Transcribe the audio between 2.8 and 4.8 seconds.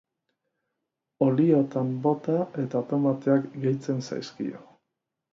tomateak gehitzen zaizkio.